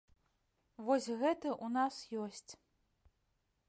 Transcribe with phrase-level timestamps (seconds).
[0.87, 1.95] Вось гэты ў нас
[2.25, 2.51] ёсць.